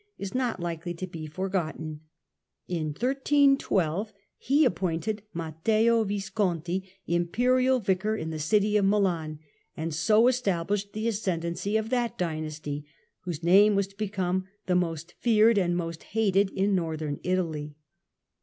is 0.17 0.33
not 0.33 0.59
likely 0.59 0.95
to 0.95 1.05
be 1.05 1.27
forgotten. 1.27 1.99
In 2.67 2.87
1312 2.87 4.11
he 4.39 4.65
appointed 4.65 5.21
Matteo 5.31 6.03
Visconti 6.05 6.89
Imperial 7.05 7.79
Vicar 7.79 8.15
in 8.17 8.31
the 8.31 8.39
city 8.39 8.77
of 8.77 8.85
Milan, 8.85 9.37
and 9.77 9.93
so 9.93 10.27
established 10.27 10.93
the 10.93 11.07
ascendency 11.07 11.77
of 11.77 11.91
that 11.91 12.17
dynasty 12.17 12.83
whose 13.25 13.43
name 13.43 13.75
was 13.75 13.85
to 13.89 13.95
become 13.95 14.45
the 14.65 14.73
most 14.75 15.09
Growth 15.09 15.17
of 15.17 15.21
feared 15.21 15.57
and 15.59 15.73
the 15.73 15.77
most 15.77 16.01
hated 16.01 16.49
in 16.49 16.73
Northern 16.73 17.19
Italy. 17.23 17.75